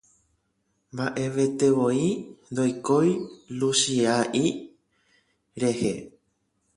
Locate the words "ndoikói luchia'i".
2.51-4.43